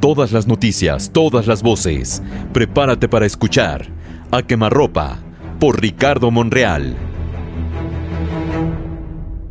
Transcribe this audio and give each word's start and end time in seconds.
Todas 0.00 0.30
las 0.30 0.46
noticias, 0.46 1.12
todas 1.12 1.48
las 1.48 1.64
voces. 1.64 2.22
Prepárate 2.52 3.08
para 3.08 3.26
escuchar 3.26 3.84
A 4.30 4.44
Quemarropa 4.44 5.18
por 5.58 5.80
Ricardo 5.80 6.30
Monreal. 6.30 6.96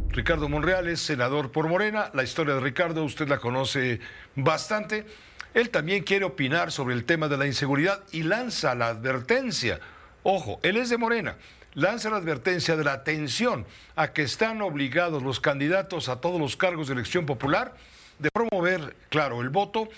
Ricardo 0.08 0.48
Monreal 0.48 0.88
es 0.88 1.02
senador 1.02 1.52
por 1.52 1.68
Morena. 1.68 2.12
La 2.14 2.24
historia 2.24 2.54
de 2.54 2.62
Ricardo 2.62 3.04
usted 3.04 3.28
la 3.28 3.40
conoce 3.40 4.00
bastante. 4.38 5.06
Él 5.54 5.70
también 5.70 6.04
quiere 6.04 6.24
opinar 6.24 6.72
sobre 6.72 6.96
el 6.96 7.04
tema 7.04 7.28
de 7.28 7.36
la 7.36 7.46
inseguridad 7.46 8.04
y 8.14 8.24
lanza 8.24 8.74
la 8.74 8.88
advertencia. 8.88 9.82
Ojo, 10.24 10.62
él 10.64 10.78
es 10.78 10.90
de 10.90 10.98
Morena. 10.98 11.36
Lanza 11.74 12.10
la 12.10 12.18
advertencia 12.18 12.78
de 12.78 12.86
la 12.86 12.94
atención 12.94 13.66
a 13.98 14.14
que 14.14 14.22
están 14.22 14.62
obligados 14.62 15.22
los 15.24 15.42
candidatos 15.42 16.08
a 16.08 16.22
todos 16.22 16.40
los 16.40 16.56
cargos 16.56 16.88
de 16.88 16.94
elección 16.94 17.26
popular 17.26 17.74
de 18.20 18.32
promover, 18.32 18.96
claro, 19.10 19.42
el 19.42 19.50
voto, 19.50 19.90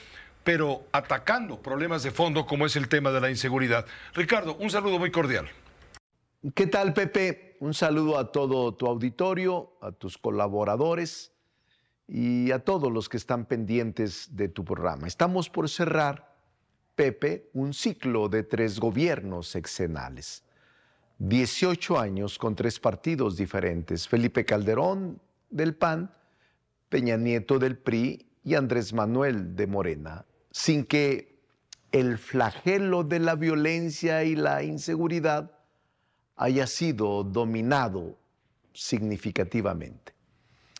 pero 0.43 0.83
atacando 0.91 1.61
problemas 1.61 2.03
de 2.03 2.11
fondo 2.11 2.45
como 2.45 2.65
es 2.65 2.75
el 2.75 2.87
tema 2.87 3.11
de 3.11 3.21
la 3.21 3.29
inseguridad. 3.29 3.85
Ricardo, 4.13 4.55
un 4.55 4.69
saludo 4.69 4.99
muy 4.99 5.11
cordial. 5.11 5.49
¿Qué 6.55 6.67
tal, 6.67 6.93
Pepe? 6.93 7.57
Un 7.59 7.73
saludo 7.73 8.17
a 8.17 8.31
todo 8.31 8.73
tu 8.73 8.87
auditorio, 8.87 9.73
a 9.81 9.91
tus 9.91 10.17
colaboradores 10.17 11.33
y 12.07 12.51
a 12.51 12.59
todos 12.59 12.91
los 12.91 13.09
que 13.09 13.17
están 13.17 13.45
pendientes 13.45 14.35
de 14.35 14.47
tu 14.47 14.63
programa. 14.63 15.07
Estamos 15.07 15.49
por 15.49 15.69
cerrar, 15.69 16.37
Pepe, 16.95 17.49
un 17.53 17.73
ciclo 17.73 18.29
de 18.29 18.43
tres 18.43 18.79
gobiernos 18.79 19.49
sexenales. 19.49 20.43
18 21.17 21.99
años 21.99 22.37
con 22.37 22.55
tres 22.55 22.79
partidos 22.79 23.35
diferentes. 23.35 24.07
Felipe 24.07 24.45
Calderón 24.45 25.19
del 25.49 25.75
PAN, 25.75 26.13
Peña 26.87 27.17
Nieto 27.17 27.59
del 27.59 27.77
PRI 27.77 28.28
y 28.43 28.55
Andrés 28.55 28.93
Manuel 28.93 29.55
de 29.55 29.67
Morena, 29.67 30.25
sin 30.51 30.85
que 30.85 31.39
el 31.91 32.17
flagelo 32.17 33.03
de 33.03 33.19
la 33.19 33.35
violencia 33.35 34.23
y 34.23 34.35
la 34.35 34.63
inseguridad 34.63 35.51
haya 36.35 36.67
sido 36.67 37.23
dominado 37.23 38.17
significativamente. 38.73 40.13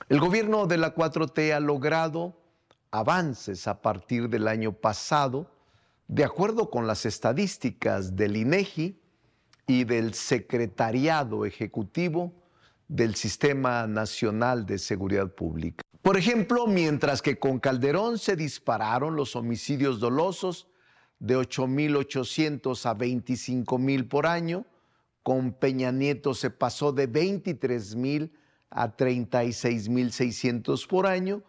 El 0.08 0.20
gobierno 0.20 0.68
de 0.68 0.78
la 0.78 0.96
4T 0.96 1.54
ha 1.54 1.60
logrado 1.60 2.36
avances 2.92 3.68
a 3.68 3.82
partir 3.82 4.30
del 4.30 4.48
año 4.48 4.72
pasado, 4.72 5.52
de 6.08 6.24
acuerdo 6.24 6.70
con 6.70 6.88
las 6.88 7.06
estadísticas 7.06 8.16
del 8.16 8.38
INEGI 8.38 9.00
y 9.68 9.84
del 9.84 10.14
Secretariado 10.14 11.46
Ejecutivo 11.46 12.34
del 12.88 13.14
Sistema 13.16 13.86
Nacional 13.86 14.66
de 14.66 14.80
Seguridad 14.80 15.30
Pública. 15.30 15.84
Por 16.10 16.18
ejemplo, 16.18 16.66
mientras 16.66 17.22
que 17.22 17.38
con 17.38 17.60
Calderón 17.60 18.18
se 18.18 18.36
dispararon 18.36 19.16
los 19.16 19.36
homicidios 19.36 20.00
dolosos 20.00 20.68
de 21.20 21.38
8.800 21.38 22.84
a 22.88 22.98
25.000 22.98 24.08
por 24.08 24.26
año, 24.26 24.66
con 25.22 25.54
Peña 25.54 25.92
Nieto 25.92 26.34
se 26.34 26.50
pasó 26.50 26.94
de 26.94 27.08
23.000 27.08 28.32
a 28.72 28.98
36.600 28.98 30.88
por 30.88 31.06
año. 31.06 31.44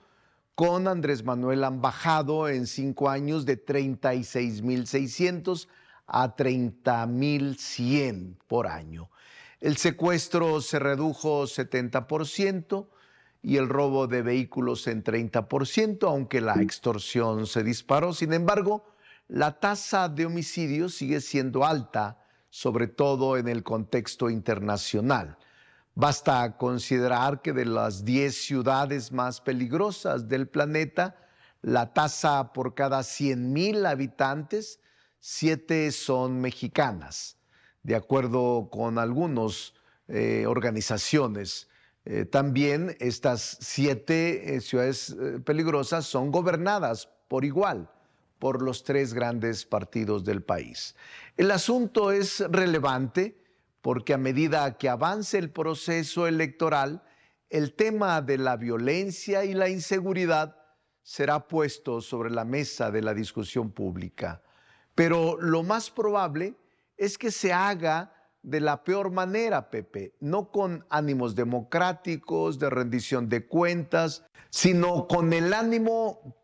Con 0.55 0.89
Andrés 0.89 1.25
Manuel 1.25 1.65
han 1.65 1.81
bajado 1.81 2.47
en 2.47 2.67
cinco 2.67 3.09
años 3.09 3.47
de 3.47 3.65
36.600 3.65 5.69
a 6.07 6.37
30.100 6.37 8.37
por 8.47 8.67
año. 8.67 9.09
El 9.59 9.79
secuestro 9.79 10.61
se 10.61 10.79
redujo 10.79 11.45
70% 11.45 12.89
y 13.43 13.57
el 13.57 13.69
robo 13.69 14.07
de 14.07 14.23
vehículos 14.23 14.87
en 14.87 15.03
30%, 15.03 16.07
aunque 16.07 16.41
la 16.41 16.61
extorsión 16.61 17.47
se 17.47 17.63
disparó. 17.63 18.13
Sin 18.13 18.33
embargo, 18.33 18.85
la 19.29 19.59
tasa 19.61 20.09
de 20.09 20.27
homicidios 20.27 20.95
sigue 20.95 21.21
siendo 21.21 21.65
alta 21.65 22.21
sobre 22.51 22.89
todo 22.89 23.37
en 23.37 23.49
el 23.49 23.63
contexto 23.63 24.29
internacional. 24.29 25.39
Basta 25.95 26.57
considerar 26.57 27.41
que 27.43 27.53
de 27.53 27.65
las 27.65 28.05
10 28.05 28.35
ciudades 28.35 29.13
más 29.13 29.41
peligrosas 29.41 30.29
del 30.29 30.49
planeta, 30.49 31.17
la 31.63 31.93
tasa 31.93 32.53
por 32.53 32.75
cada 32.75 33.01
100.000 33.01 33.87
habitantes, 33.87 34.81
7 35.21 35.93
son 35.93 36.41
mexicanas, 36.41 37.37
de 37.83 37.95
acuerdo 37.95 38.69
con 38.71 38.99
algunas 38.99 39.75
eh, 40.09 40.45
organizaciones. 40.47 41.69
Eh, 42.05 42.25
también 42.25 42.97
estas 42.99 43.59
siete 43.61 44.55
eh, 44.55 44.61
ciudades 44.61 45.17
peligrosas 45.45 46.07
son 46.07 46.31
gobernadas 46.31 47.09
por 47.29 47.45
igual 47.45 47.91
por 48.39 48.63
los 48.63 48.83
tres 48.83 49.13
grandes 49.13 49.67
partidos 49.67 50.25
del 50.25 50.43
país. 50.43 50.97
El 51.37 51.51
asunto 51.51 52.11
es 52.11 52.41
relevante 52.41 53.37
porque 53.83 54.15
a 54.15 54.19
medida 54.19 54.77
que 54.77 54.89
avance 54.89 55.39
el 55.39 55.51
proceso 55.51 56.27
electoral, 56.27 57.03
el 57.51 57.75
tema 57.75 58.21
de 58.23 58.39
la 58.39 58.57
violencia 58.57 59.45
y 59.45 59.55
la 59.55 59.69
inseguridad 59.69 60.57
será 61.03 61.49
puesto 61.49 62.01
sobre 62.01 62.31
la 62.31 62.45
mesa 62.45 62.91
de 62.91 63.03
la 63.03 63.15
discusión 63.15 63.71
pública. 63.73 64.43
Pero 64.95 65.37
lo 65.41 65.63
más 65.63 65.91
probable 65.91 66.55
es 66.97 67.19
que 67.19 67.31
se 67.31 67.53
haga 67.53 68.13
de 68.43 68.61
la 68.61 68.85
peor 68.85 69.11
manera, 69.11 69.71
Pepe, 69.71 70.15
no 70.21 70.51
con 70.51 70.87
ánimos 70.89 71.35
democráticos, 71.35 72.59
de 72.59 72.71
rendición 72.71 73.29
de 73.29 73.47
cuentas, 73.47 74.25
sino 74.49 75.07
con 75.07 75.33
el 75.33 75.53
ánimo 75.53 76.37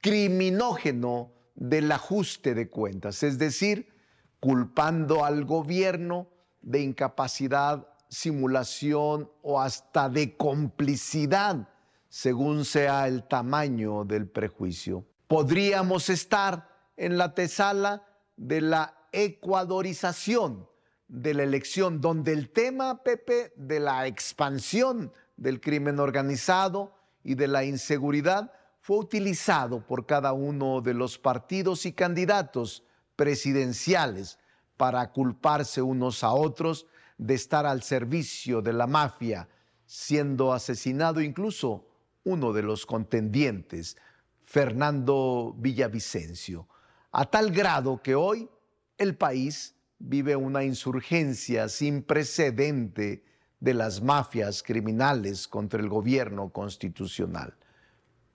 criminógeno 0.00 1.32
del 1.54 1.92
ajuste 1.92 2.54
de 2.54 2.70
cuentas, 2.70 3.22
es 3.22 3.38
decir, 3.38 3.92
culpando 4.40 5.24
al 5.24 5.44
gobierno 5.44 6.28
de 6.62 6.80
incapacidad, 6.80 7.86
simulación 8.08 9.30
o 9.42 9.60
hasta 9.60 10.08
de 10.08 10.36
complicidad, 10.36 11.68
según 12.08 12.64
sea 12.64 13.06
el 13.06 13.26
tamaño 13.28 14.04
del 14.04 14.28
prejuicio. 14.28 15.04
Podríamos 15.28 16.08
estar 16.08 16.68
en 16.96 17.16
la 17.16 17.34
tesala 17.34 18.04
de 18.36 18.60
la 18.60 18.94
ecuadorización 19.12 20.66
de 21.12 21.34
la 21.34 21.42
elección, 21.42 22.00
donde 22.00 22.32
el 22.32 22.48
tema, 22.48 23.02
Pepe, 23.02 23.52
de 23.56 23.80
la 23.80 24.06
expansión 24.06 25.12
del 25.36 25.60
crimen 25.60 26.00
organizado 26.00 26.94
y 27.22 27.34
de 27.34 27.48
la 27.48 27.64
inseguridad 27.64 28.50
fue 28.80 28.96
utilizado 28.96 29.86
por 29.86 30.06
cada 30.06 30.32
uno 30.32 30.80
de 30.80 30.94
los 30.94 31.18
partidos 31.18 31.84
y 31.84 31.92
candidatos 31.92 32.82
presidenciales 33.14 34.38
para 34.78 35.12
culparse 35.12 35.82
unos 35.82 36.24
a 36.24 36.32
otros 36.32 36.86
de 37.18 37.34
estar 37.34 37.66
al 37.66 37.82
servicio 37.82 38.62
de 38.62 38.72
la 38.72 38.86
mafia, 38.86 39.50
siendo 39.84 40.54
asesinado 40.54 41.20
incluso 41.20 41.86
uno 42.24 42.54
de 42.54 42.62
los 42.62 42.86
contendientes, 42.86 43.98
Fernando 44.44 45.54
Villavicencio, 45.58 46.66
a 47.10 47.26
tal 47.26 47.50
grado 47.50 48.00
que 48.02 48.14
hoy 48.14 48.48
el 48.96 49.14
país 49.14 49.74
vive 50.02 50.36
una 50.36 50.64
insurgencia 50.64 51.68
sin 51.68 52.02
precedente 52.02 53.24
de 53.60 53.74
las 53.74 54.02
mafias 54.02 54.62
criminales 54.62 55.46
contra 55.46 55.80
el 55.80 55.88
gobierno 55.88 56.50
constitucional. 56.50 57.54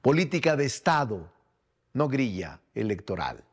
Política 0.01 0.55
de 0.55 0.65
Estado, 0.65 1.31
no 1.93 2.07
grilla 2.07 2.61
electoral. 2.73 3.43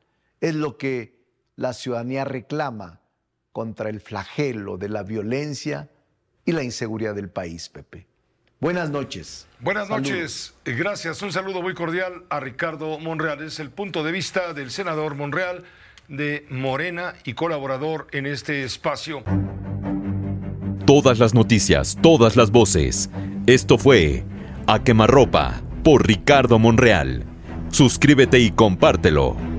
Es 0.40 0.54
lo 0.54 0.78
que 0.78 1.18
la 1.56 1.72
ciudadanía 1.72 2.24
reclama 2.24 3.00
contra 3.52 3.88
el 3.88 4.00
flagelo 4.00 4.76
de 4.76 4.88
la 4.88 5.02
violencia 5.02 5.90
y 6.44 6.52
la 6.52 6.62
inseguridad 6.62 7.14
del 7.14 7.30
país, 7.30 7.68
Pepe. 7.68 8.06
Buenas 8.60 8.90
noches. 8.90 9.46
Buenas 9.60 9.88
noches. 9.88 10.54
Gracias. 10.64 11.20
Un 11.22 11.32
saludo 11.32 11.60
muy 11.60 11.74
cordial 11.74 12.24
a 12.30 12.40
Ricardo 12.40 12.98
Monreal. 12.98 13.42
Es 13.42 13.58
el 13.58 13.70
punto 13.70 14.04
de 14.04 14.12
vista 14.12 14.54
del 14.54 14.70
senador 14.70 15.16
Monreal 15.16 15.64
de 16.08 16.46
Morena 16.50 17.14
y 17.24 17.34
colaborador 17.34 18.06
en 18.12 18.26
este 18.26 18.64
espacio. 18.64 19.22
Todas 20.86 21.18
las 21.18 21.34
noticias, 21.34 21.98
todas 22.02 22.36
las 22.36 22.50
voces. 22.50 23.10
Esto 23.46 23.78
fue 23.78 24.24
A 24.66 24.82
Quemarropa 24.82 25.62
por 25.82 26.06
Ricardo 26.06 26.58
Monreal. 26.58 27.24
Suscríbete 27.70 28.38
y 28.38 28.50
compártelo. 28.50 29.53